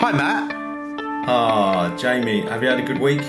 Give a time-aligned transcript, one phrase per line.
[0.00, 0.52] Hi, Matt.
[1.28, 3.22] Ah, Jamie, have you had a good week?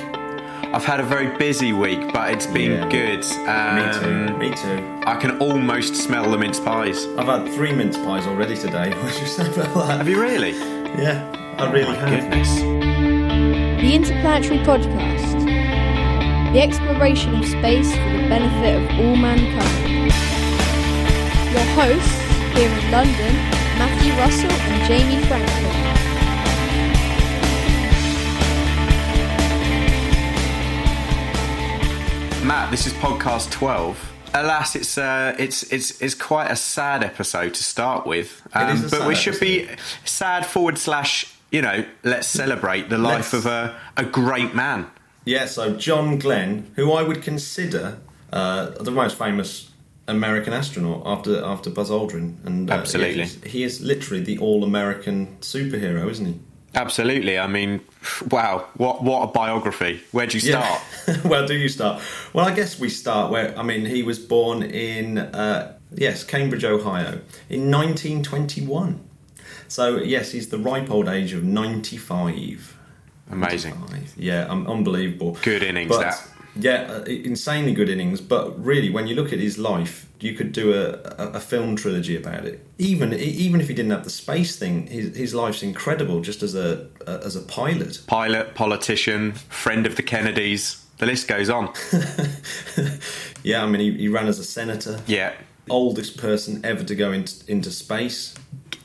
[0.71, 2.89] I've had a very busy week, but it's been Yeah.
[2.89, 3.19] good.
[3.19, 4.33] Me too.
[4.33, 4.79] Um, Me too.
[5.05, 7.07] I can almost smell the mince pies.
[7.17, 8.91] I've had three mince pies already today.
[9.01, 9.97] What do you say about that?
[9.97, 10.51] Have you really?
[10.97, 11.23] Yeah,
[11.57, 12.09] I really My have.
[12.21, 12.49] goodness.
[13.81, 15.39] The Interplanetary Podcast.
[16.53, 20.13] The exploration of space for the benefit of all mankind.
[21.51, 22.19] Your hosts
[22.55, 23.33] here in London,
[23.81, 25.78] Matthew Russell and Jamie Franklin.
[32.49, 34.11] Matt, this is podcast 12.
[34.33, 39.07] Alas, it's uh, it's it's it's quite a sad episode to start with, um, but
[39.07, 39.69] we should be
[40.03, 41.31] sad forward slash.
[41.51, 44.87] You know, let's celebrate the life Let's- of a, a great man.
[45.25, 47.99] Yeah, so John Glenn, who I would consider
[48.33, 49.69] uh, the most famous
[50.07, 53.25] American astronaut after after Buzz Aldrin, and uh, Absolutely.
[53.47, 56.39] he is literally the all-American superhero, isn't he?
[56.75, 57.39] Absolutely.
[57.39, 57.81] I mean,
[58.29, 60.01] wow, what what a biography.
[60.11, 60.79] Where'd you start?
[61.23, 62.01] Where do you start?
[62.33, 66.63] Well, I guess we start where I mean he was born in uh, yes Cambridge,
[66.63, 68.99] Ohio, in 1921.
[69.67, 72.77] So yes, he's the ripe old age of 95.
[73.31, 73.79] Amazing.
[73.79, 74.13] 95.
[74.17, 75.37] Yeah, um, unbelievable.
[75.43, 76.27] Good innings, But, that.
[76.55, 78.21] Yeah, uh, insanely good innings.
[78.21, 82.15] But really, when you look at his life, you could do a, a, film trilogy
[82.15, 82.65] about it.
[82.77, 86.21] Even even if he didn't have the space thing, his, his life's incredible.
[86.21, 88.01] Just as a, a as a pilot.
[88.07, 90.85] Pilot, politician, friend of the Kennedys.
[90.97, 91.73] The list goes on.
[93.43, 94.99] Yeah, I mean, he, he ran as a senator.
[95.07, 95.33] Yeah.
[95.69, 98.35] Oldest person ever to go into, into space.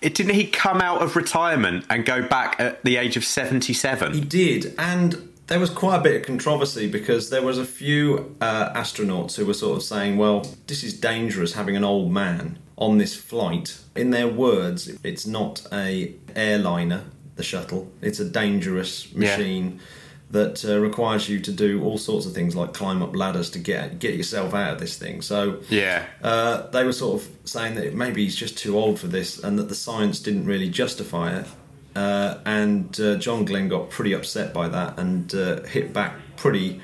[0.00, 4.12] It, didn't he come out of retirement and go back at the age of 77?
[4.12, 8.34] He did, and there was quite a bit of controversy because there was a few
[8.40, 12.58] uh, astronauts who were sort of saying, "Well, this is dangerous having an old man
[12.76, 17.04] on this flight." In their words, it's not a airliner,
[17.36, 17.90] the shuttle.
[18.00, 19.36] It's a dangerous Yeah.
[19.36, 19.80] machine.
[20.30, 23.58] That uh, requires you to do all sorts of things like climb up ladders to
[23.60, 25.22] get get yourself out of this thing.
[25.22, 26.06] So Yeah.
[26.24, 29.56] uh, they were sort of saying that maybe he's just too old for this and
[29.60, 31.46] that the science didn't really justify it.
[31.94, 36.80] Uh, and uh, John Glenn got pretty upset by that and uh, hit back pretty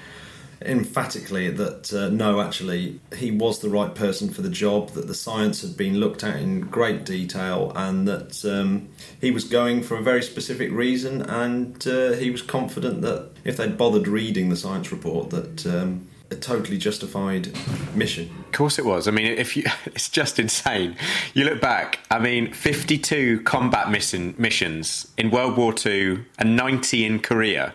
[0.62, 5.14] emphatically that uh, no, actually, he was the right person for the job, that the
[5.14, 8.88] science had been looked at in great detail, and that um,
[9.20, 11.22] he was going for a very specific reason.
[11.22, 16.06] And uh, he was confident that if they'd bothered reading the science report, that um,
[16.30, 17.50] a totally justified
[17.94, 18.30] mission.
[18.46, 19.08] Of course it was.
[19.08, 20.96] I mean, if you, it's just insane.
[21.34, 22.00] You look back.
[22.10, 27.74] I mean, fifty-two combat mission, missions in World War Two and ninety in Korea,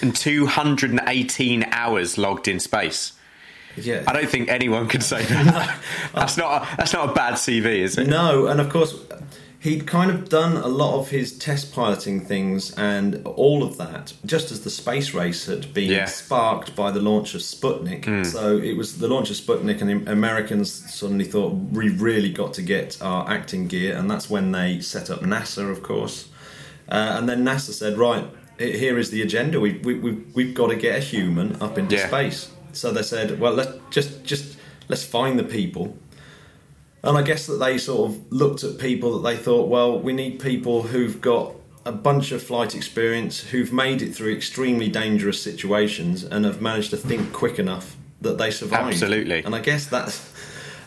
[0.00, 3.14] and two hundred and eighteen hours logged in space.
[3.76, 4.04] Yeah.
[4.06, 5.78] I don't think anyone could say that.
[6.14, 8.06] that's not a, that's not a bad CV, is it?
[8.06, 8.94] No, and of course,
[9.62, 14.12] he'd kind of done a lot of his test piloting things and all of that
[14.26, 16.06] just as the space race had been Yeah.
[16.06, 18.04] sparked by the launch of Sputnik.
[18.26, 22.52] So it was the launch of Sputnik, and the Americans suddenly thought we really got
[22.54, 26.16] to get our acting gear, and that's when they set up NASA, of course.
[26.88, 28.24] Uh, and then NASA said, right,
[28.58, 29.60] here is the agenda.
[29.60, 32.08] We, we, we, we've got to get a human up into Yeah.
[32.08, 32.50] space.
[32.72, 34.56] So they said, well, let's just just
[34.88, 35.96] let's find the people.
[37.04, 40.12] And I guess that they sort of looked at people that they thought, well, we
[40.12, 41.52] need people who've got
[41.84, 46.90] a bunch of flight experience, who've made it through extremely dangerous situations, and have managed
[46.90, 48.88] to think quick enough that they survived.
[48.88, 49.42] Absolutely.
[49.42, 50.32] And I guess that's.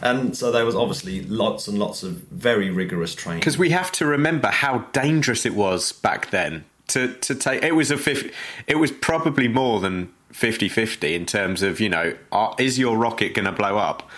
[0.02, 3.40] And so there was obviously lots and lots of very rigorous training.
[3.40, 7.64] Because we have to remember how dangerous it was back then to, to take.
[7.64, 8.32] It was a 50,
[8.68, 13.34] It was probably more than 50-50 in terms of you know, are, is your rocket
[13.34, 14.09] going to blow up?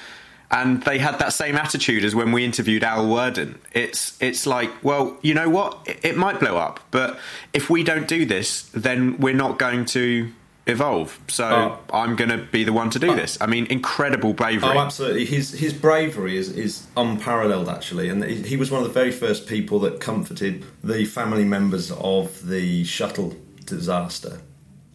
[0.49, 3.59] And they had that same attitude as when we interviewed Al Worden.
[3.73, 5.79] It's it's like, well, you know what?
[5.85, 7.19] It, it might blow up, but
[7.53, 10.31] if we don't do this, then we're not going to
[10.67, 11.19] evolve.
[11.27, 11.79] So Oh.
[11.93, 13.15] I'm going to be the one to do oh.
[13.15, 13.37] this.
[13.41, 14.69] I mean, incredible bravery.
[14.69, 15.25] Oh, absolutely.
[15.25, 19.47] His his bravery is, is unparalleled, actually, and he was one of the very first
[19.47, 23.35] people that comforted the family members of the shuttle
[23.65, 24.41] disaster,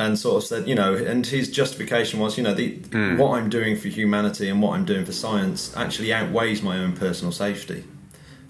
[0.02, 3.16] and sort of said, you know, and his justification was, you know, the hmm.
[3.16, 6.94] what I'm doing for humanity and what I'm doing for science actually outweighs my own
[6.94, 7.84] personal safety.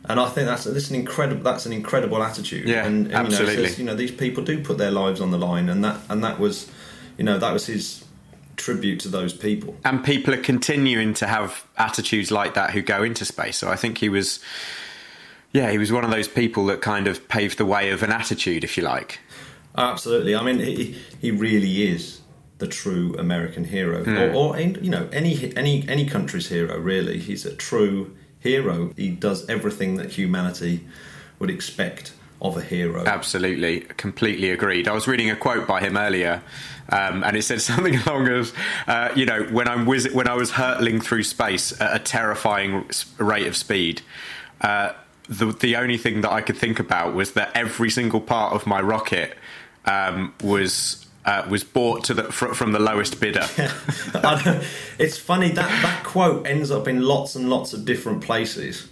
[0.06, 2.66] And I think that's that's an incredible that's an incredible attitude.
[2.66, 3.66] Yeah, and, and, You know, absolutely.
[3.68, 6.24] says, you know, these people do put their lives on the line, and that and
[6.24, 6.70] that was,
[7.18, 8.04] you know, that was his
[8.56, 9.76] tribute to those people.
[9.84, 13.56] and people are continuing to have attitudes like that who go into space.
[13.58, 14.40] So I think he was,
[15.52, 18.10] yeah, he was one of those people that kind of paved the way of an
[18.10, 19.20] attitude, if you like.
[19.76, 20.34] Absolutely.
[20.34, 22.20] I mean, he, he really is
[22.58, 26.78] the true American hero, or, or you know, any any any country's hero.
[26.78, 28.92] Really, he's a true hero.
[28.96, 30.86] He does everything that humanity
[31.38, 33.04] would expect of a hero.
[33.04, 34.86] Absolutely, completely agreed.
[34.86, 36.42] I was reading a quote by him earlier,
[36.90, 38.52] um, and it said something along as,
[38.86, 42.88] uh, you know, when I'm whiz- when I was hurtling through space at a terrifying
[43.18, 44.02] rate of speed.
[44.60, 44.92] Uh,
[45.28, 48.66] the the only thing that I could think about was that every single part of
[48.66, 49.36] my rocket
[49.84, 53.46] um, was uh, was bought to the fr- from the lowest bidder.
[54.98, 58.88] It's funny that that quote ends up in lots and lots of different places.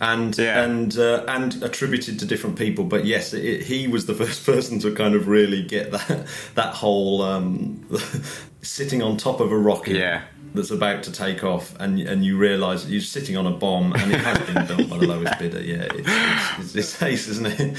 [0.00, 0.62] And Yeah.
[0.62, 4.78] and uh, and attributed to different people, but yes, it, he was the first person
[4.80, 7.84] to kind of really get that that whole um,
[8.62, 10.22] sitting on top of a rocket Yeah.
[10.54, 13.92] that's about to take off, and and you realise that you're sitting on a bomb,
[13.92, 15.62] and it has been built by the lowest bidder.
[15.64, 17.76] Yeah, it's, it's, it's, it's ace, isn't it?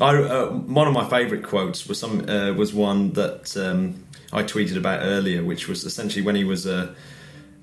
[0.00, 4.42] I, uh, one of my favourite quotes was some uh, was one that um, I
[4.42, 6.94] tweeted about earlier, which was essentially when he was a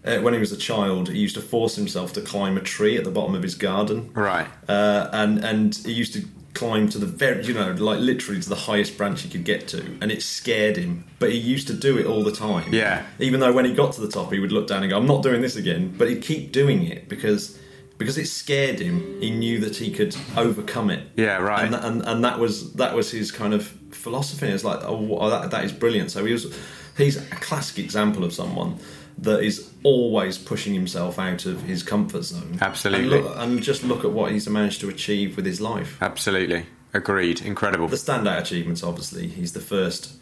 [0.05, 2.97] uh, when he was a child, he used to force himself to climb a tree
[2.97, 4.47] at the bottom of his garden, right.
[4.67, 8.47] uh, and and he used to climb to the very, you know, like literally to
[8.47, 11.05] the highest branch he could get to, and it scared him.
[11.19, 12.73] But he used to do it all the time.
[12.73, 13.05] Yeah.
[13.19, 15.07] Even though when he got to the top, he would look down and go, "I'm
[15.07, 17.57] not doing this again," but he'd keep doing it because
[18.03, 19.21] because it scared him.
[19.21, 21.07] He knew that he could overcome it.
[21.15, 21.65] Yeah, right.
[21.65, 24.47] And, and and that was that was his kind of philosophy.
[24.47, 26.11] It's like, oh, oh that, that is brilliant.
[26.11, 26.53] So he was
[26.97, 28.77] he's a classic example of someone
[29.19, 32.57] that is always pushing himself out of his comfort zone.
[32.61, 33.17] Absolutely.
[33.17, 35.97] And, look, and just look at what he's managed to achieve with his life.
[36.01, 36.65] Absolutely.
[36.93, 37.41] Agreed.
[37.41, 37.87] Incredible.
[37.87, 40.13] The standout achievements, obviously, he's the first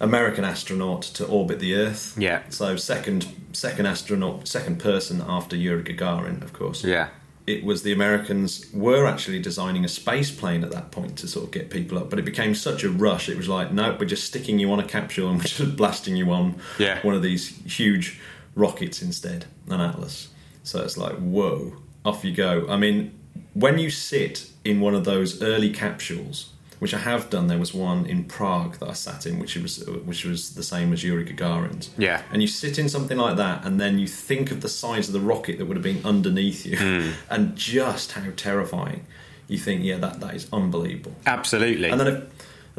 [0.00, 2.14] American astronaut to orbit the Earth.
[2.18, 2.42] Yeah.
[2.48, 6.84] So second second astronaut, second person after Yuri Gagarin, of course.
[6.84, 7.08] Yeah.
[7.46, 11.46] It was the Americans were actually designing a space plane at that point to sort
[11.46, 13.28] of get people up, but it became such a rush.
[13.28, 16.16] It was like, no, we're just sticking you on a capsule and we're just blasting
[16.16, 17.00] you on Yeah.
[17.02, 18.20] one of these huge
[18.54, 20.28] rockets instead, an Atlas.
[20.62, 22.66] So it's like, whoa, off you go.
[22.68, 23.18] I mean,
[23.54, 26.50] when you sit in one of those early capsules,
[26.80, 29.84] which I have done, there was one in Prague that I sat in, which was
[30.04, 31.90] which was the same as Yuri Gagarin's.
[31.96, 32.22] Yeah.
[32.32, 35.12] And you sit in something like that, and then you think of the size of
[35.12, 37.10] the rocket that would have been underneath you, Hmm.
[37.30, 39.06] and just how terrifying.
[39.46, 41.12] You think, yeah, that that is unbelievable.
[41.26, 41.90] Absolutely.
[41.90, 42.24] And then, if,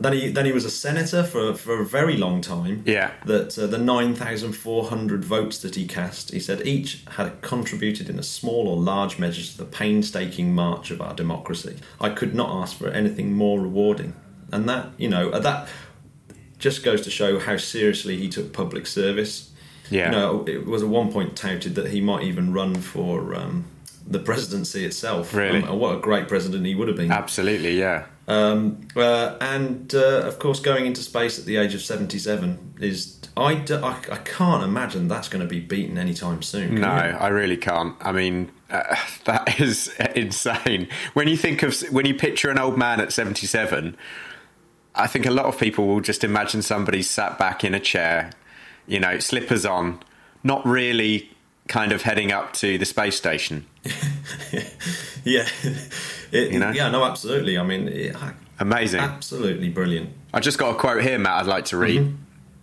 [0.03, 2.83] then he then he was a senator for for a very long time.
[2.85, 3.11] Yeah.
[3.25, 7.41] That uh, the nine thousand four hundred votes that he cast, he said each had
[7.41, 11.77] contributed in a small or large measure to the painstaking march of our democracy.
[11.99, 14.13] I could not ask for anything more rewarding,
[14.51, 15.67] and that you know uh, that
[16.57, 19.51] just goes to show how seriously he took public service.
[19.89, 20.05] Yeah.
[20.05, 23.35] You know, it was at one point touted that he might even run for.
[23.35, 23.65] Um,
[24.07, 25.33] the presidency itself.
[25.33, 25.63] Really?
[25.63, 27.11] Um, what a great president he would have been.
[27.11, 27.79] Absolutely.
[27.79, 28.05] Yeah.
[28.27, 33.17] Um, uh, and uh, of course, going into space at the age of 77 is.
[33.37, 36.75] I, d- I, I can't imagine that's going to be beaten anytime soon.
[36.75, 37.17] No, you?
[37.17, 37.95] I really can't.
[38.01, 38.95] I mean, uh,
[39.25, 40.89] that is insane.
[41.13, 43.95] When you think of when you picture an old man at seventy-seven,
[44.95, 48.31] I think a lot of people will just imagine somebody sat back in a chair,
[48.85, 50.01] you know, slippers on,
[50.43, 51.31] not really
[51.69, 53.65] kind of heading up to the space station.
[55.23, 55.47] Yeah.
[56.31, 56.71] It- You know?
[56.71, 57.57] Yeah, no, absolutely.
[57.57, 58.15] I mean, it,
[58.59, 59.01] Amazing.
[59.01, 60.09] absolutely brilliant.
[60.33, 62.01] I just got a quote here, Matt, I'd like to read.
[62.01, 62.15] Mm-hmm.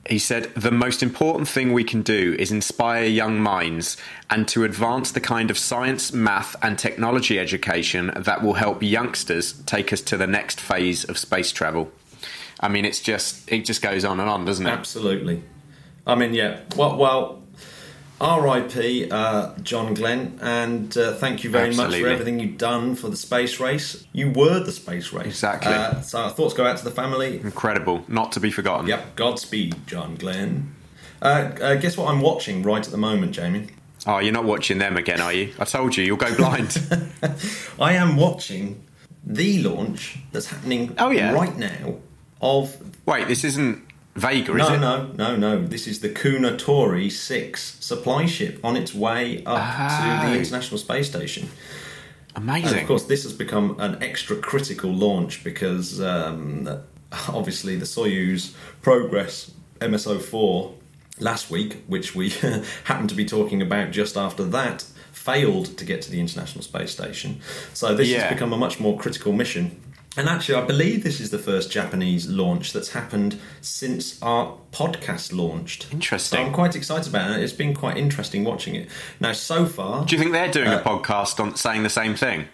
[0.09, 3.99] He said, The most important thing we can do is inspire young minds
[4.31, 9.53] and to advance the kind of science, math, and technology education that will help youngsters
[9.67, 11.93] take us to the next phase of space travel.
[12.61, 14.71] I mean, it's just, it just goes on and on, doesn't it?
[14.71, 15.43] Absolutely.
[16.07, 16.61] I mean, yeah.
[16.75, 17.38] Well, well
[18.21, 19.11] R.I.P.
[19.11, 23.17] Uh, John Glenn, and uh, thank you very much for everything you've done for the
[23.17, 24.05] space race.
[24.13, 25.27] You were the space race.
[25.27, 25.73] Exactly.
[25.73, 27.41] Uh, so our thoughts go out to the family.
[27.41, 28.87] Incredible, not to be forgotten.
[28.89, 30.75] Yep, Godspeed, John Glenn.
[31.23, 33.69] Uh, uh, guess what I'm watching right at the moment, Jamie?
[34.07, 35.53] Oh, you're not watching them again, are you?
[35.59, 36.81] I told you, you'll go blind.
[37.81, 38.85] I am watching
[39.25, 41.33] the launch that's happening Oh, yeah?
[41.33, 41.97] right now
[42.41, 43.85] of Wait, this isn't
[44.19, 44.81] Vega, is no, it?
[44.81, 45.63] no, no, no.
[45.67, 49.77] This is the Kounotori 6 supply ship on its way up
[50.23, 51.49] to the International Space Station.
[52.35, 52.81] And Amazing.
[52.81, 56.69] of course, this has become an extra critical launch because um,
[57.29, 60.75] obviously the Soyuz Progress MS-04
[61.21, 62.31] last week, which we
[62.85, 64.83] happened to be talking about just after that,
[65.13, 67.41] failed to get to the International Space Station.
[67.75, 68.21] So this Yeah.
[68.23, 69.81] has become a much more critical mission.
[70.19, 75.33] And actually, I believe this is the first Japanese launch that's happened since our podcast
[75.33, 75.87] launched.
[75.93, 76.39] Interesting.
[76.41, 77.43] So I'm quite excited about it.
[77.43, 78.89] It's been quite interesting watching it.
[79.21, 82.17] Now, so far, Do you think they're doing Uh, a podcast on saying the same
[82.17, 82.47] thing?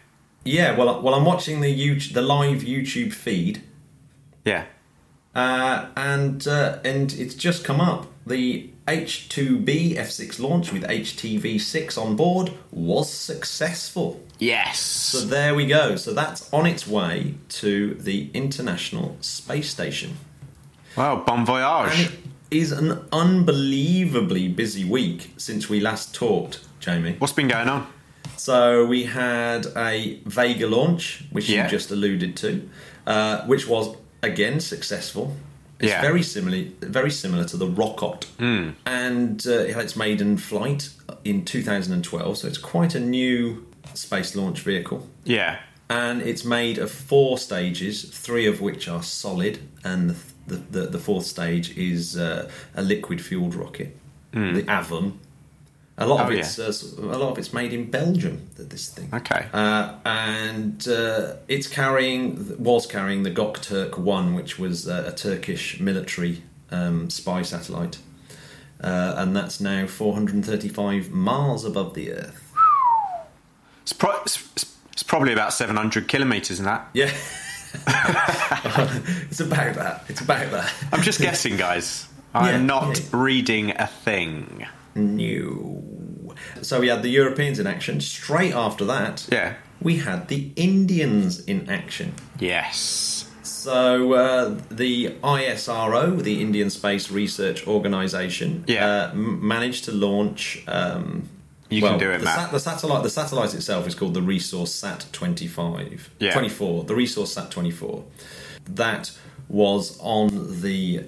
[0.45, 0.77] yeah.
[0.77, 3.63] Well, well, I'm watching the YouTube, the live YouTube feed,
[4.45, 4.65] Yeah.
[5.35, 8.07] Uh, and uh, and it's just come up.
[8.27, 14.21] The H2B F6 launch with HTV6 on board was successful.
[14.39, 14.79] Yes.
[14.81, 15.97] So there we go.
[15.97, 20.17] So that's on its way to the International Space Station.
[20.97, 22.07] Wow, bon And voyage.
[22.07, 22.13] it
[22.51, 27.17] is an unbelievably busy week since we last talked, Jamie.
[27.19, 27.87] What's been going on?
[28.37, 31.65] So we had a Vega launch, which Yeah.
[31.65, 32.69] you just alluded to,
[33.07, 35.37] uh, which was again successful.
[35.85, 36.01] It's Yeah.
[36.01, 38.27] very similar, very similar to the Rocket,
[38.87, 40.89] and uh, it had its maiden flight
[41.25, 42.39] in 2012.
[42.39, 45.59] So it's quite a new space launch vehicle, Yeah.
[45.91, 50.87] and it's made of four stages, three of which are solid, and the the, the,
[50.89, 53.97] the fourth stage is uh, a liquid fueled rocket,
[54.33, 55.13] the AVUM.
[55.97, 56.35] A lot of Hmm.
[56.35, 58.49] Oh, it's uh, a lot of it's made in Belgium.
[58.57, 59.47] This thing, Okay.
[59.53, 65.79] uh, and uh, it's carrying was carrying the Gokturk One, which was uh, a Turkish
[65.79, 67.99] military um, spy satellite,
[68.83, 72.41] uh, and that's now 435 miles above the Earth.
[73.83, 74.43] It's, pro- it's,
[74.93, 76.89] it's probably about 700 kilometres in that.
[76.95, 77.13] Yeah,
[79.31, 80.05] it's about that.
[80.09, 80.73] It's about that.
[80.93, 82.09] I'm just guessing, guys.
[82.35, 83.05] I'm Yeah, not yeah.
[83.13, 84.67] reading a thing.
[84.95, 86.35] New.
[86.63, 88.01] So we had the Europeans in action.
[88.01, 89.55] Straight after that, Yeah.
[89.81, 92.15] we had the Indians in action.
[92.39, 93.31] Yes.
[93.43, 98.87] So uh, the ISRO, the Indian Space Research Organisation, Yeah.
[98.87, 100.63] uh, m- managed to launch.
[100.67, 101.29] Um,
[101.71, 102.53] You can do it, the, Matt.
[102.53, 103.03] the satellite.
[103.03, 106.11] The satellite itself is called the Resource Sat twenty five.
[106.21, 106.33] Yeah.
[106.33, 106.85] Twenty four.
[106.85, 108.05] The Resource Sat twenty four.
[108.69, 109.11] That
[109.49, 111.05] was on the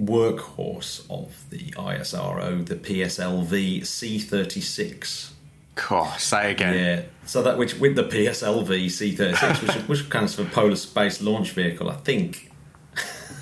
[0.00, 5.34] workhorse of the ISRO, the PSLV C thirty six.
[5.74, 6.06] Cool.
[6.18, 6.74] Say again.
[6.74, 10.44] Yeah, so that which with the PSLV C thirty six, which which kind of for
[10.44, 12.50] polar space launch vehicle, I think.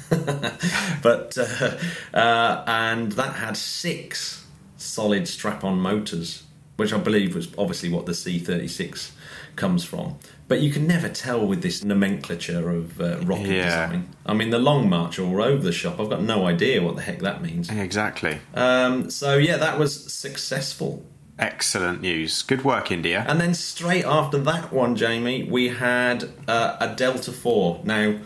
[1.03, 1.77] but uh,
[2.15, 4.47] uh, and that had six
[4.77, 6.45] solid strap-on motors,
[6.76, 9.12] which I believe was obviously what the C thirty six
[9.56, 10.18] comes from.
[10.49, 13.64] But you can never tell with this nomenclature of uh, rocket Yeah.
[13.87, 14.09] design.
[14.25, 15.99] I mean, the Long March all over the shop.
[15.99, 17.68] I've got no idea what the heck that means.
[17.71, 18.38] Exactly.
[18.54, 21.04] Um, so yeah, that was successful.
[21.38, 22.42] Excellent news.
[22.42, 23.25] Good work, India.
[23.28, 27.80] And then straight after that one, Jamie, we had uh, a Delta 4.
[27.85, 28.18] Now,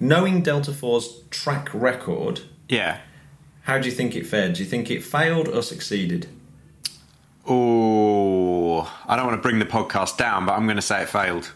[0.00, 2.98] knowing Delta 4's track record, Yeah.
[3.62, 4.54] how do you think it fared?
[4.54, 6.28] Do you think it failed or succeeded?
[7.48, 11.08] Oh, I don't want to bring the podcast down, but I'm going to say it
[11.08, 11.52] failed.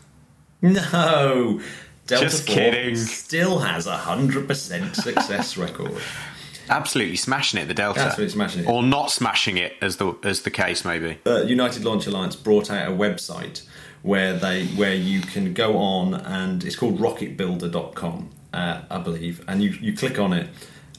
[0.63, 1.61] No!
[2.07, 2.97] Delta Just 4 kidding.
[2.97, 5.93] still has a 100% success record.
[6.69, 8.01] Absolutely smashing it, the Delta.
[8.01, 8.69] Absolutely smashing it.
[8.69, 11.19] Or not smashing it, as the as the case may be.
[11.27, 13.67] uh, United Launch Alliance brought out a website
[14.03, 19.63] where they where you can go on and it's called rocketbuilder.com uh, I believe and
[19.63, 20.49] you, you click on it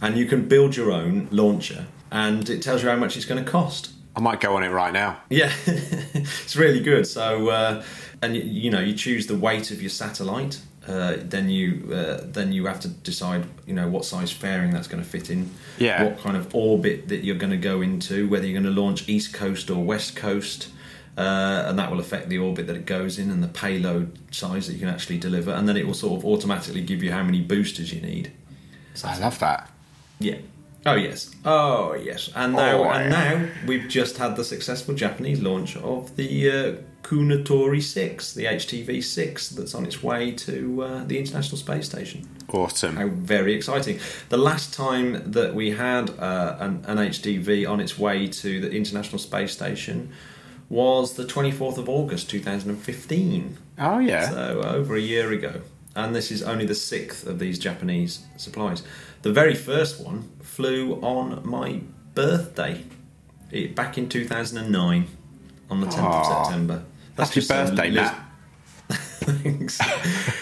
[0.01, 3.43] and you can build your own launcher and it tells you how much it's going
[3.43, 5.17] to cost I might go on it right now.
[5.29, 7.83] yeah it's really good so uh,
[8.21, 12.21] and you, you know you choose the weight of your satellite uh, then you uh,
[12.25, 15.49] then you have to decide you know what size fairing that's going to fit in
[15.77, 16.03] Yeah.
[16.03, 19.07] what kind of orbit that you're going to go into whether you're going to launch
[19.07, 20.69] east coast or west coast
[21.17, 24.65] uh, and that will affect the orbit that it goes in and the payload size
[24.67, 27.21] that you can actually deliver and then it will sort of automatically give you how
[27.23, 28.31] many boosters you need
[28.93, 29.69] so I love that.
[30.19, 30.37] yeah
[30.85, 35.41] oh yes oh yes and now Oh, and now we've just had the successful Japanese
[35.41, 41.03] launch of the uh, Kounotori 6 the HTV 6 that's on its way to uh,
[41.05, 42.95] the International Space Station Awesome.
[42.97, 43.99] how very exciting.
[44.29, 48.69] The last time that we had uh, an, an HTV on its way to the
[48.71, 50.11] International Space Station
[50.69, 53.57] was the 24th of August 2015.
[53.79, 54.29] Oh, yeah.
[54.29, 55.61] So over a year ago.
[55.95, 58.83] And this is only the sixth of these Japanese supplies.
[59.23, 61.81] The very first one flew on my
[62.15, 62.83] birthday,
[63.51, 65.07] it, back in 2009,
[65.69, 66.43] on the 10th of Aw.
[66.43, 66.83] September.
[67.17, 68.25] Just a birthday, Matt.
[68.89, 69.79] Thanks.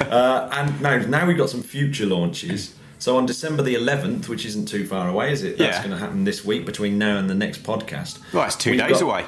[0.02, 2.76] uh, and now, now we've got some future launches.
[3.00, 5.58] So on December the 11th, which isn't too far away, is it?
[5.58, 5.84] That's Yeah.
[5.84, 8.20] going to happen this week between now and the next podcast.
[8.34, 9.26] Well, it's 2 We've days got- away.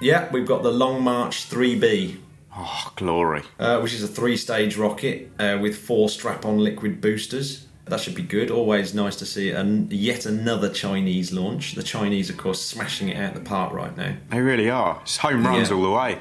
[0.00, 2.16] Yeah, we've got the Long March 3B,
[2.56, 3.42] Oh, glory.
[3.58, 7.66] uh, which is a three-stage rocket uh, with four strap-on liquid boosters.
[7.86, 8.50] That should be good.
[8.50, 11.74] Always nice to see an, yet another Chinese launch.
[11.74, 14.14] The Chinese, of course, smashing it out the park right now.
[14.30, 14.98] They really are.
[15.02, 15.76] It's home runs Yeah.
[15.76, 16.18] all the way.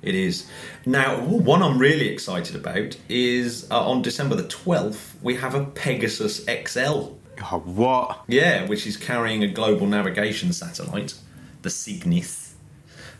[0.00, 0.46] It is.
[0.86, 5.64] Now, one I'm really excited about is uh, on December the 12th, we have a
[5.64, 7.14] Pegasus XL.
[7.52, 8.20] Oh, what?
[8.28, 11.14] Yeah, which is carrying a global navigation satellite,
[11.62, 12.47] the CYGNSS.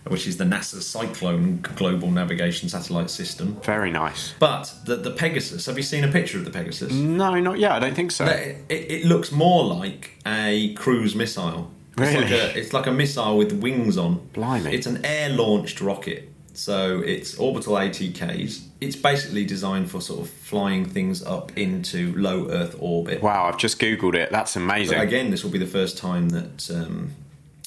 [0.07, 3.61] Which is the NASA Cyclone Global Navigation Satellite System.
[3.63, 4.35] Very nice.
[4.39, 6.93] But the, the Pegasus, have you seen a picture of the Pegasus?
[6.93, 7.73] No, not yet.
[7.73, 8.25] I don't think so.
[8.25, 11.71] It, it, it looks more like a cruise missile.
[11.99, 12.39] It's like, Really?
[12.39, 14.29] a, it's like a missile with wings on.
[14.33, 14.73] Blimey.
[14.73, 16.31] It's an air launched rocket.
[16.55, 18.65] So it's orbital ATKs.
[18.81, 23.23] It's basically designed for sort of flying things up into low Earth orbit.
[23.23, 24.31] Wow, I've just googled it.
[24.33, 24.97] That's amazing.
[24.99, 27.11] But again, this will be the first time that um,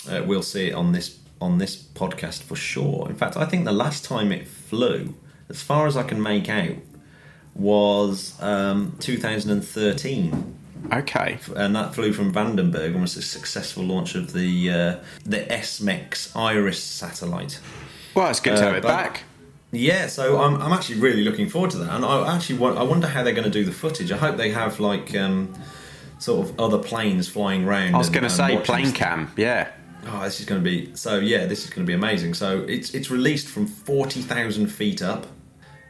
[0.10, 1.10] uh, we'll see it on this
[1.42, 3.08] on this podcast for sure.
[3.10, 5.16] In fact, I think the last time it flew,
[5.50, 6.76] as far as I can make out,
[7.56, 10.56] was um, 2013,
[10.94, 11.40] okay.
[11.56, 14.96] and that flew from Vandenberg and was a successful launch of the uh,
[15.26, 17.60] the SMEX Iris satellite.
[18.16, 19.24] Well, it's good to Uh, have it back.
[19.74, 22.84] Yeah, so I'm, I'm actually really looking forward to that, and I actually want, I
[22.84, 24.12] wonder how they're going to do the footage.
[24.12, 25.54] I hope they have like um,
[26.20, 27.96] sort of other planes flying around.
[27.96, 28.98] I was going to say plane stuff.
[28.98, 29.32] cam.
[29.38, 29.70] Yeah.
[30.08, 31.20] Oh, this is going to be so.
[31.20, 32.34] Yeah, this is going to be amazing.
[32.34, 35.28] So it's it's released from forty thousand feet up,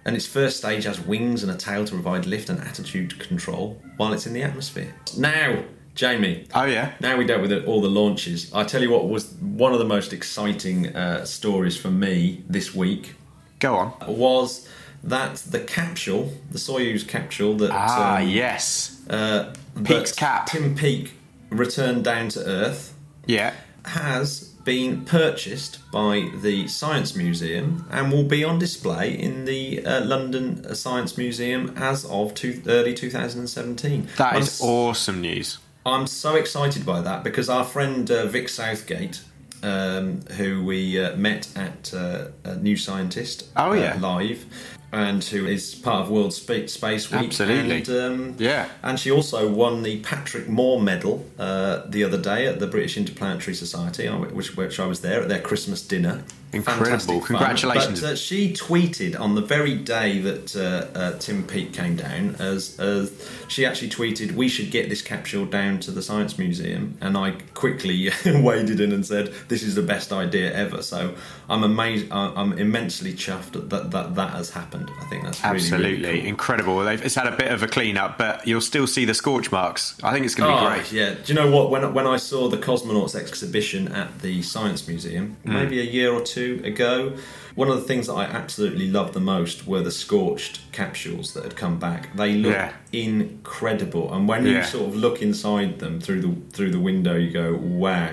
[0.06, 3.82] and its first stage has wings and a tail to provide lift and attitude control
[3.98, 4.94] while it's in the atmosphere.
[5.18, 5.63] Now,
[5.96, 6.48] Jamie.
[6.53, 6.94] Oh yeah.
[7.00, 8.51] Now we dealt with it, all the launches.
[8.53, 12.74] I tell you what was one of the most exciting uh, stories for me this
[12.75, 13.13] week
[13.60, 13.94] Go on.
[14.08, 14.68] was
[15.03, 19.01] that the capsule, the Soyuz capsule that Ah, um, yes.
[19.10, 19.53] uh,
[19.84, 20.46] Peake's cap.
[20.48, 21.13] Tim Peake
[21.50, 22.94] returned down to Earth
[23.25, 23.53] Yeah.
[23.85, 30.05] Has been purchased by the Science Museum and will be on display in the uh,
[30.05, 34.07] London Science Museum as of two, early 2017.
[34.17, 35.57] That I'm is awesome news.
[35.85, 39.21] I'm so excited by that because our friend uh, Vix Southgate,
[39.63, 43.97] um, who we uh, met at uh, a New Scientist Oh, uh, yeah.
[44.00, 44.45] live,
[44.91, 47.25] and who is part of World Spa- Space Week.
[47.27, 47.77] Absolutely.
[47.77, 48.65] And, um, Yeah.
[48.83, 52.98] and she also won the Patrick Moore Medal uh, the other day at the British
[52.98, 56.24] Interplanetary Society, uh, which, which I was there at their Christmas dinner.
[56.53, 56.86] Incredible.
[56.86, 57.24] Fantastic.
[57.25, 58.01] Congratulations.
[58.01, 62.36] But uh, she tweeted on the very day that uh, uh, Tim Peake came down,
[62.39, 63.12] as, as
[63.48, 67.36] she actually tweeted, "We should get this capsule down to the Science Museum." And I
[67.53, 71.15] quickly waded in and said, "This is the best idea ever." So
[71.50, 72.08] I'm amazed.
[72.12, 74.91] I'm immensely chuffed that that, that, has happened.
[75.00, 76.27] I think that's Absolutely really cool.
[76.27, 76.79] incredible.
[76.84, 79.51] They've, it's had a bit of a clean up, but you'll still see the scorch
[79.51, 79.98] marks.
[80.03, 80.91] I think it's going to be Oh, great.
[80.91, 81.13] Yeah.
[81.13, 81.70] Do you know what?
[81.70, 85.54] When when I saw the cosmonauts exhibition at the Science Museum, Hmm.
[85.54, 87.13] maybe a year or two ago,
[87.56, 91.43] one of the things that I absolutely loved the most were the scorched capsules that
[91.43, 92.15] had come back.
[92.15, 92.73] They look Yeah.
[92.91, 97.32] incredible, and when you sort of look inside them through the through the window, you
[97.32, 98.12] go, "Wow."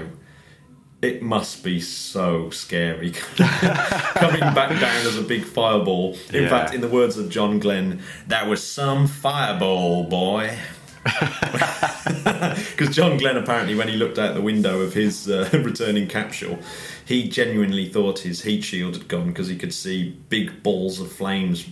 [1.01, 6.17] It must be so scary coming back down as a big fireball.
[6.33, 6.49] In Yeah.
[6.49, 10.59] fact, in the words of John Glenn, that was some fireball, boy.
[12.71, 16.59] Because John Glenn apparently, when he looked out the window of his uh, returning capsule,
[17.09, 21.11] he genuinely thought his heat shield had gone because he could see big balls of
[21.11, 21.67] flames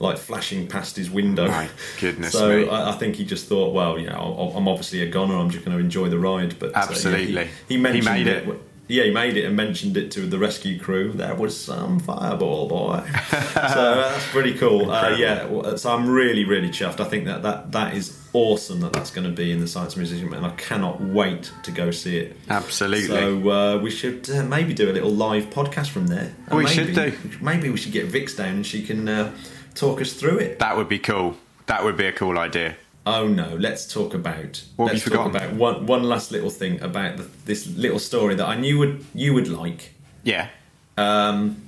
[0.00, 1.46] like flashing past his window.
[1.46, 1.68] My
[2.00, 2.68] goodness So me.
[2.70, 5.36] I, I think he just thought, well, you know, I'm obviously a goner.
[5.36, 6.58] I'm just going to enjoy the ride.
[6.58, 7.44] But uh, yeah, Absolutely.
[7.44, 8.60] he, he mentioned He made it.
[8.86, 11.12] Yeah, he made it and mentioned it to the rescue crew.
[11.12, 13.02] There was some fireball, boy.
[13.30, 14.90] so uh, that's pretty cool.
[14.90, 17.00] Uh, yeah, so I'm really, really chuffed.
[17.00, 19.96] I think that, that that is awesome that that's going to be in the Science
[19.96, 22.36] Museum, and I cannot wait to go see it.
[22.50, 23.06] Absolutely.
[23.06, 26.34] So uh, we should uh, maybe do a little live podcast from there.
[26.48, 27.38] And We maybe, should do.
[27.40, 29.32] Maybe we should get Vix down and she can uh,
[29.74, 30.58] talk us through it.
[30.58, 31.36] that would be cool.
[31.66, 32.76] That would be a cool idea.
[33.06, 34.62] Oh no, let's talk about.
[34.76, 38.34] What let's you talk about one one last little thing about the, this little story
[38.34, 39.92] that I knew would you would like.
[40.22, 40.48] Yeah.
[40.96, 41.62] Um,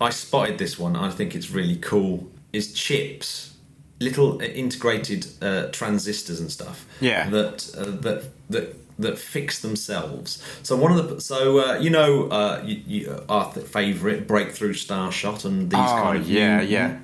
[0.00, 0.96] I spotted this one.
[0.96, 2.28] I think it's really cool.
[2.52, 3.54] Is chips,
[4.00, 6.86] little uh, integrated uh, transistors and stuff.
[7.00, 7.28] Yeah.
[7.30, 10.42] That uh, that that that fix themselves.
[10.62, 15.44] So one of the so uh, you know uh, you, you, our favourite breakthrough Starshot
[15.44, 16.98] and these Oh, kind of yeah, new yeah.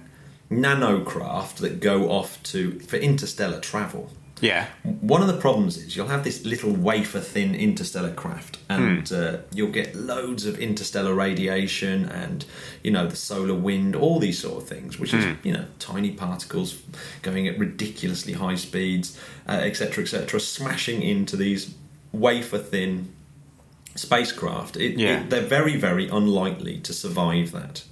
[0.50, 4.10] Nanocraft that go off to for interstellar travel.
[4.42, 4.66] Yeah.
[4.82, 9.14] One of the problems is you'll have this little wafer thin interstellar craft, and Hmm.
[9.14, 12.44] uh, you'll get loads of interstellar radiation and
[12.84, 15.16] you know the solar wind, all these sort of things, which Hmm.
[15.18, 16.76] is you know tiny particles
[17.22, 21.70] going at ridiculously high speeds, etc., etc., smashing into these
[22.12, 23.08] wafer thin
[23.94, 24.76] spacecraft.
[24.76, 25.20] It, Yeah.
[25.22, 27.84] it, they're very, very unlikely to survive that.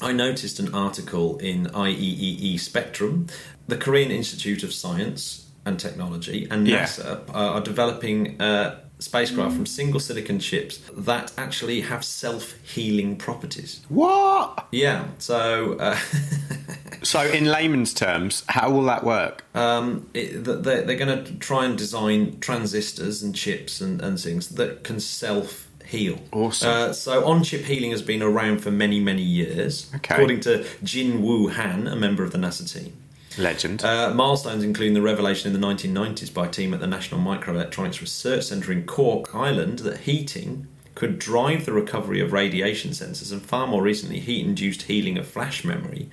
[0.00, 3.26] I noticed an article in IEEE Spectrum.
[3.66, 6.66] The Korean Institute of Science and Technology and.
[6.66, 13.16] NASA are, are developing uh, spacecraft from single silicon chips that actually have self healing
[13.16, 13.80] properties.
[13.88, 14.66] What?
[14.72, 15.98] Yeah, so uh,
[17.02, 19.44] So, in layman's terms, how will that work?
[19.54, 24.48] um, it, they're, they're going to try and design transistors and chips and, and things
[24.50, 26.18] that can self heal.
[26.32, 26.68] Awesome.
[26.70, 29.90] Uh, so on chip healing has been around for many, many years.
[29.96, 30.14] Okay.
[30.14, 32.92] According to Jin Woo Han, a member of the NASA team.
[33.38, 33.84] Legend.
[33.84, 38.00] Uh, milestones including the revelation in the 1990s by a team at the National Microelectronics
[38.00, 43.40] Research Centre in Cork, Ireland, that heating could drive the recovery of radiation sensors, and
[43.40, 46.10] far more recently, heat induced healing of flash memory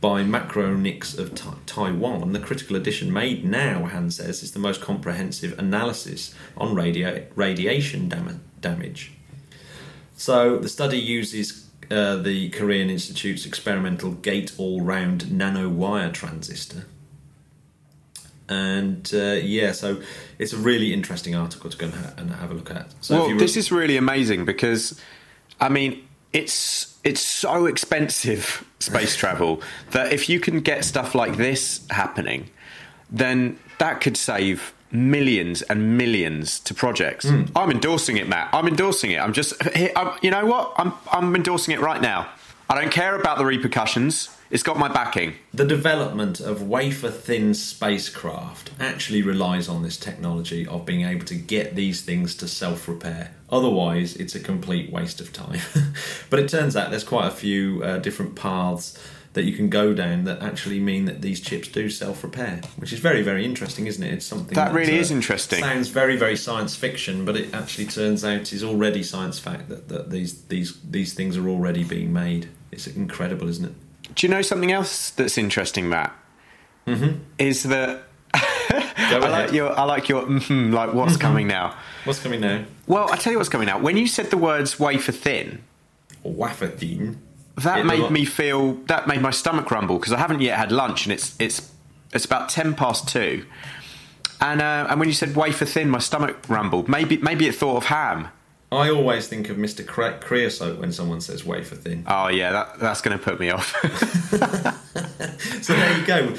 [0.00, 2.32] by Macronix of Ta- Taiwan.
[2.32, 8.08] The critical addition made now, Han says, is the most comprehensive analysis on radio- radiation
[8.08, 9.12] dam- damage.
[10.16, 16.86] So the study uses uh, the Korean Institute's experimental gate all round nanowire transistor.
[18.48, 20.00] And uh, yeah, so
[20.38, 22.86] it's a really interesting article to go and, ha- and have a look at.
[23.00, 25.00] So if well, this is really amazing because,
[25.60, 31.36] I mean, it's it's so expensive space travel that if you can get stuff like
[31.36, 32.50] this happening,
[33.10, 37.28] then that could save millions and millions to projects.
[37.28, 37.44] Hmm.
[37.54, 38.50] I'm endorsing it, Matt.
[38.52, 39.18] I'm endorsing it.
[39.18, 39.54] I'm just,
[39.96, 40.72] I'm, you know what?
[40.76, 42.28] I'm I'm endorsing it right now.
[42.68, 44.28] I don't care about the repercussions.
[44.48, 45.34] It's got my backing.
[45.52, 51.34] The development of wafer thin spacecraft actually relies on this technology of being able to
[51.34, 53.32] get these things to self repair.
[53.50, 55.60] Otherwise, it's a complete waste of time.
[56.30, 58.98] but it turns out there's quite a few uh, different paths
[59.36, 62.90] that you can go down that actually mean that these chips do self repair, which
[62.90, 64.14] is very, very interesting, isn't it?
[64.14, 65.60] It's something That really is interesting.
[65.60, 69.88] Sounds very, very science fiction, but it actually turns out is already science fact that,
[69.88, 72.48] that these, these, these things are already being made.
[72.72, 74.14] It's incredible, isn't it?
[74.14, 76.16] Do you know something else that's interesting, Matt?
[76.86, 77.18] Mm-hmm.
[77.38, 81.76] Is that I like your I like your mhm, like what's coming now.
[82.04, 82.64] What's coming now?
[82.86, 83.78] Well, I tell you what's coming now.
[83.78, 85.62] When you said the words wafer thin,
[86.22, 87.20] Wafer thin.
[87.56, 90.72] That Yeah, made me feel that made my stomach rumble because I haven't yet had
[90.72, 91.72] lunch and it's it's
[92.12, 93.44] it's about ten past two.
[94.40, 96.88] And uh, and when you said wafer thin, my stomach rumbled.
[96.88, 98.28] Maybe maybe it thought of ham.
[98.72, 99.86] I always think of Mr.
[99.86, 102.04] Cre- Creosote when someone says wafer thin.
[102.06, 103.72] Oh yeah, that, that's going to put me off.
[105.62, 106.34] So there you go.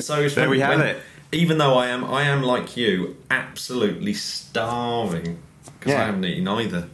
[0.00, 1.02] So There we have when- it.
[1.32, 5.38] Even though I am, I am like you, absolutely starving
[5.78, 6.88] because I haven't eaten either.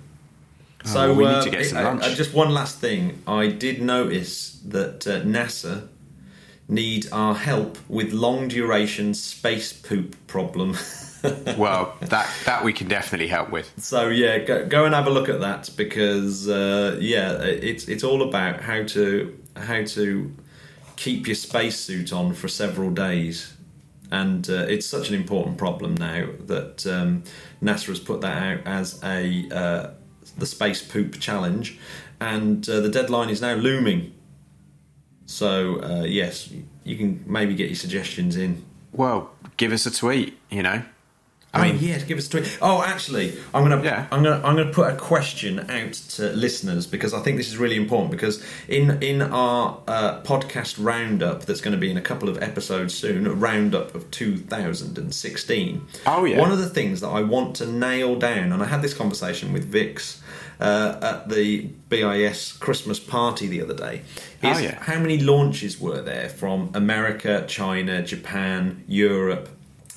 [0.84, 3.22] Oh, So well, we need uh, to get some I- I- just one last thing,
[3.26, 5.88] I did notice that uh, NASA
[6.68, 10.76] need our help with long duration space poop problem.
[11.56, 13.72] well, that that we can definitely help with.
[13.78, 18.04] So yeah, go, go and have a look at that because uh, yeah, it's it's
[18.04, 20.32] all about how to how to
[20.96, 23.54] keep your spacesuit on for several days,
[24.10, 27.24] and uh, it's such an important problem now that um,
[27.62, 29.90] NASA has put that out as a uh,
[30.36, 31.78] the space poop challenge,
[32.20, 34.12] and uh, the deadline is now looming.
[35.26, 36.50] So uh, yes,
[36.84, 38.64] you can maybe get your suggestions in.
[38.92, 40.38] Well, give us a tweet.
[40.50, 40.82] You know.
[41.58, 42.58] I mean, yeah, give us a tweet.
[42.62, 44.06] Oh, actually, I'm gonna, Yeah.
[44.10, 47.56] I'm gonna, I'm gonna put a question out to listeners because I think this is
[47.58, 48.10] really important.
[48.10, 52.42] Because in in our uh, podcast roundup that's going to be in a couple of
[52.42, 55.86] episodes soon, a roundup of 2016.
[56.06, 56.38] Oh, yeah.
[56.38, 59.52] One of the things that I want to nail down, and I had this conversation
[59.52, 60.20] with Vix
[60.60, 64.02] uh, at the BIS Christmas party the other day,
[64.42, 64.78] is Oh, yeah.
[64.82, 69.48] how many launches were there from America, China, Japan, Europe,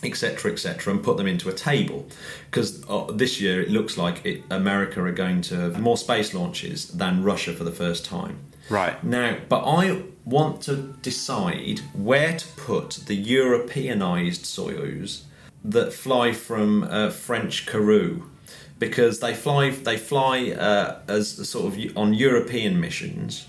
[0.03, 2.07] etc., etc., and put them into a table.
[2.49, 6.33] Because uh, this year it looks like it, America are going to have more space
[6.33, 8.39] launches than Russia for the first time.
[8.69, 9.03] Right.
[9.03, 15.23] Now, but I want to decide where to put the Europeanized Soyuz
[15.63, 18.23] that fly from uh, French Kourou.
[18.79, 23.45] Because they fly, they fly uh, as sort of on European missions,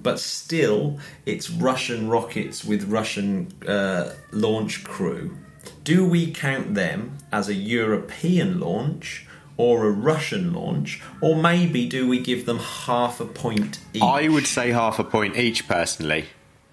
[0.00, 5.36] but still it's Russian rockets with Russian uh, launch crew.
[5.84, 12.08] Do we count them as a European launch or a Russian launch, or maybe do
[12.08, 14.02] we give them half a point each?
[14.02, 16.26] I would say half a point each, personally.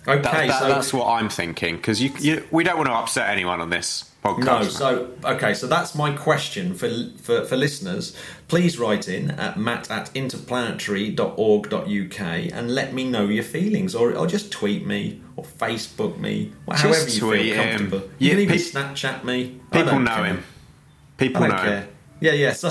[0.08, 2.94] Okay, That, that- so that's what I'm thinking because you, you, we don't want to
[2.94, 4.46] upset anyone on this podcast.
[4.46, 6.90] no, so okay, so that's my question for
[7.22, 8.16] for, for listeners.
[8.48, 14.28] Please write in at matt at interplanetary.org.uk and let me know your feelings, or, or
[14.28, 17.78] just tweet me or Facebook me, or however you tweet feel him.
[17.78, 18.10] comfortable.
[18.20, 19.60] You Yeah, can even pe- Snapchat me.
[19.72, 20.26] People know care.
[20.26, 20.44] him.
[21.18, 21.66] People know don't him.
[21.66, 21.88] care.
[22.22, 22.54] Yeah, yeah.
[22.64, 22.70] So,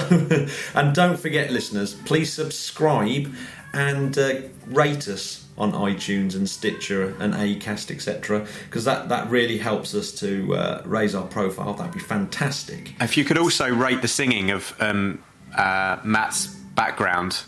[0.74, 3.32] and don't forget, listeners, please subscribe
[3.72, 4.34] and uh,
[4.66, 8.46] rate us on iTunes and Stitcher and Acast, etc.
[8.64, 11.74] Because that that really helps us to uh, raise our profile.
[11.74, 12.94] That'd be fantastic.
[13.00, 15.22] If you could also rate the singing of um,
[15.56, 17.42] uh, Matt's background,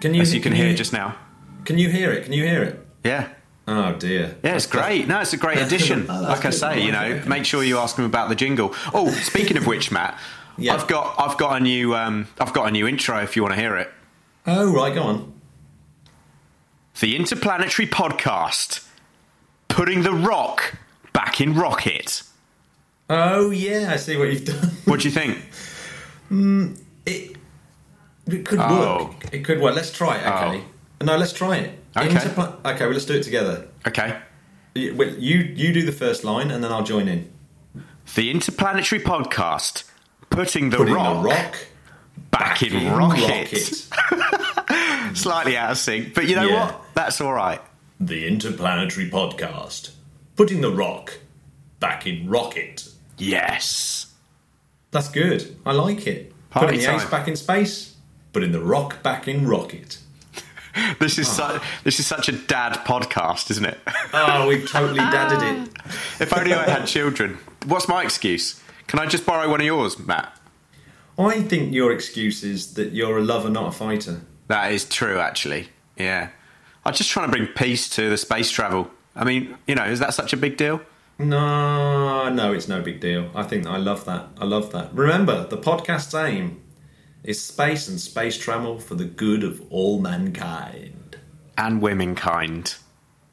[0.00, 0.22] Can you?
[0.22, 1.16] as you can, hear just now.
[1.64, 2.24] Can you hear it?
[2.24, 2.86] Can you hear it?
[3.04, 3.28] Yeah.
[3.68, 4.36] Oh dear.
[4.44, 5.08] Yeah, it's great.
[5.08, 6.06] No, it's a great addition.
[6.10, 8.72] Oh, like I say, you know, make sure you ask them about the jingle.
[8.94, 10.18] Oh, speaking of which, Matt,
[10.58, 10.74] Yeah.
[10.74, 13.54] I've got I've got a new um, I've got a new intro if you want
[13.54, 13.90] to hear it.
[14.46, 15.35] Oh right, go on.
[17.00, 18.86] The Interplanetary Podcast,
[19.68, 20.76] putting the rock
[21.12, 22.22] back in rocket.
[23.10, 24.70] Oh yeah, I see what you've done.
[24.84, 25.38] What do you think?
[26.28, 27.36] Hmm, it
[28.26, 29.04] it could Oh.
[29.14, 29.32] work.
[29.32, 29.76] It could work.
[29.76, 30.26] Let's try it.
[30.26, 30.64] Okay.
[31.00, 31.04] Oh.
[31.04, 31.78] No, let's try it.
[31.96, 32.08] Okay.
[32.08, 32.84] Interpla- okay.
[32.84, 33.68] Well, let's do it together.
[33.86, 34.18] Okay.
[34.74, 37.30] You, well, you you do the first line, and then I'll join in.
[38.16, 39.84] The Interplanetary Podcast,
[40.30, 41.56] putting the, Putting rock, the rock
[42.32, 43.54] back in, in rocket.
[45.16, 46.64] Slightly out of sync, but you know Yeah.
[46.72, 46.85] what?
[46.96, 47.60] That's all right.
[48.00, 49.90] The Interplanetary Podcast.
[50.34, 51.18] Putting the rock
[51.78, 52.88] back in rocket.
[53.18, 54.12] Yes.
[54.90, 55.56] That's good.
[55.64, 56.32] I like it.
[56.50, 57.94] Party Putting the ace back in space.
[58.32, 59.98] Putting the rock back in rocket.
[60.98, 61.58] This is Ah.
[61.58, 63.78] su- this is such a dad podcast, isn't it?
[64.12, 65.68] Oh, we've totally dadded it.
[66.20, 67.38] if only I had children.
[67.66, 68.60] What's my excuse?
[68.86, 70.36] Can I just borrow one of yours, Matt?
[71.18, 74.20] I think your excuse is that you're a lover, not a fighter.
[74.48, 75.68] That is true, actually.
[75.96, 76.28] Yeah.
[76.86, 78.88] I'm just trying to bring peace to the space travel.
[79.16, 80.80] I mean, you know, is that such a big deal?
[81.18, 83.28] No, no, it's no big deal.
[83.34, 84.28] I think I love that.
[84.38, 84.94] I love that.
[84.94, 86.62] Remember, the podcast's aim
[87.24, 91.16] is space and space travel for the good of all mankind.
[91.58, 92.78] And womenkind.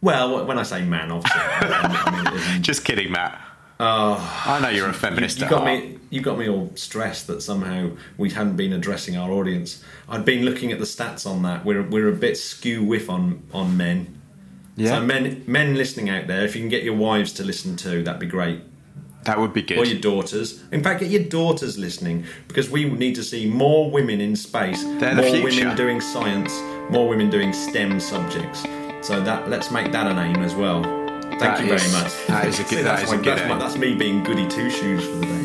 [0.01, 3.39] Well, when I say man, obviously, I mean, I mean, Just kidding, Matt.
[3.79, 5.83] Oh, I know you're a feminist you at got heart.
[5.83, 5.99] me.
[6.13, 9.83] You got me all stressed that somehow we hadn't been addressing our audience.
[10.07, 11.65] I'd been looking at the stats on that.
[11.65, 14.21] We're we're a bit skew whiff on on men.
[14.75, 17.75] Yeah, So men men listening out there, if you can get your wives to listen
[17.77, 18.61] too, that'd be great.
[19.23, 19.79] that would be good.
[19.79, 20.61] Or your daughters.
[20.71, 24.83] In fact, get your daughters listening because we need to see more women in space,
[24.83, 26.53] They're the more women doing science,
[26.91, 28.61] more women doing STEM subjects.
[29.01, 30.83] So that let's make that a name as well.
[30.83, 32.27] Thank That you is- very much.
[32.27, 34.47] that is a good- that that's is a good that's, my- that's me being goody
[34.47, 35.42] two shoes for the day.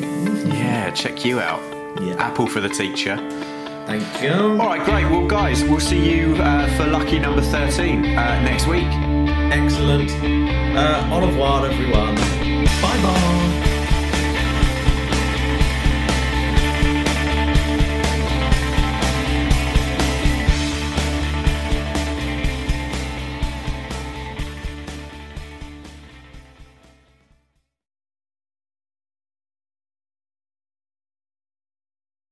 [0.89, 1.61] Yeah, check you out.
[2.01, 2.15] Yeah.
[2.19, 3.17] Apple for the teacher.
[3.87, 4.33] Thank you.
[4.33, 5.05] All right, great.
[5.05, 8.87] Well, guys, we'll see you uh, for lucky number 13 uh, next week.
[9.53, 10.11] Excellent.
[10.77, 12.15] Uh, au revoir, everyone.
[12.15, 13.68] Bye bye.